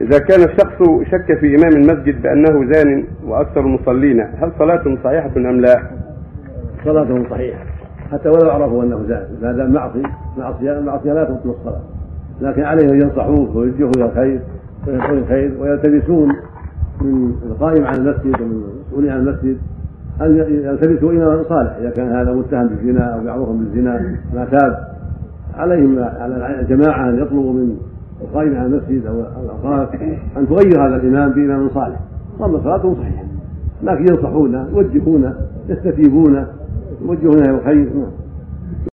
[0.00, 5.60] إذا كان الشخص شك في إمام المسجد بأنه زان وأكثر المصلين هل صلاته صحيحة أم
[5.60, 5.82] لا؟
[6.84, 7.64] صلاته صحيحة.
[8.12, 9.26] حتى ولو عرفوا أنه زان.
[9.42, 10.02] هذا معصي
[10.38, 11.80] معصية معصية لا تبطل الصلاة.
[12.40, 14.40] لكن عليه أن ينصحوه ويوجهوه إلى الخير
[14.86, 16.28] ويقول الخير ويلتمسون
[17.00, 19.58] من القائم على المسجد ومن المسؤولين عن المسجد.
[20.20, 24.88] أن يلتمسوا إماما صالح إذا كان هذا متهم بالزنا أو معروف بالزنا ما تاب
[25.54, 27.76] عليهم على الجماعة أن يطلبوا من
[28.22, 29.94] القائم على المسجد أو الأوقاف
[30.36, 32.00] أن تغير هذا الإمام بإمام صالح.
[32.38, 33.24] ظن صلاته صحيحة.
[33.82, 35.34] لكن ينصحونه يوجهونه
[35.68, 36.46] يستتيبونه
[37.02, 37.88] يوجهونه إلى الخير.
[37.94, 38.21] نعم.